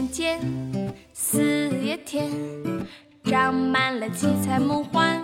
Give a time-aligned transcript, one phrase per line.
[0.00, 0.40] 人间
[1.12, 2.30] 四月天
[3.22, 5.22] 长满了七彩梦幻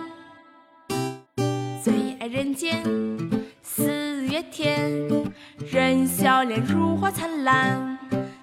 [1.83, 2.83] 最爱人间
[3.63, 4.91] 四月天
[5.65, 7.97] 人笑脸如花灿烂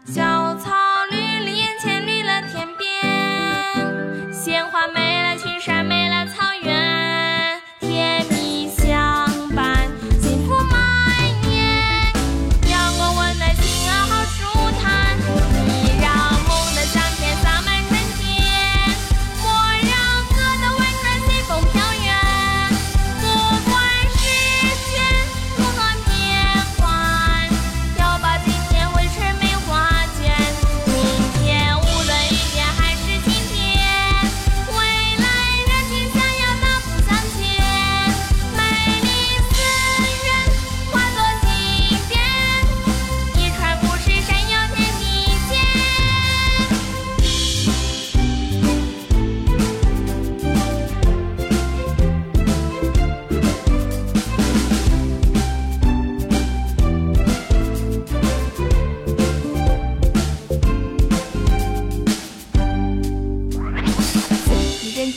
[0.05, 0.73] 小草
[1.09, 6.04] 绿了眼前绿了天边鲜花美了群山美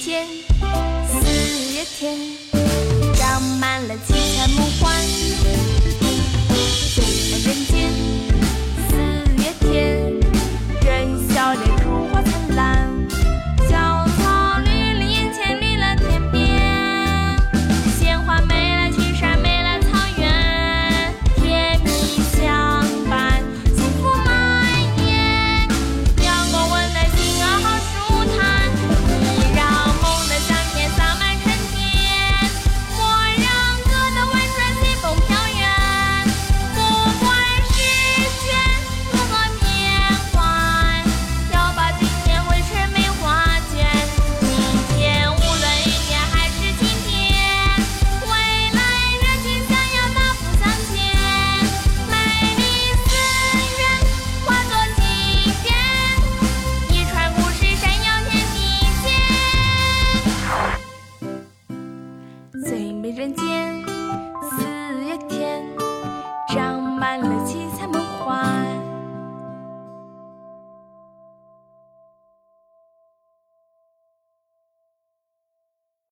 [0.03, 0.27] 天
[1.07, 2.56] 四月天。